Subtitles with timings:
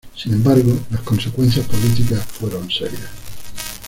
[0.15, 3.11] Sin embargo, las consecuencias políticas fueron serias.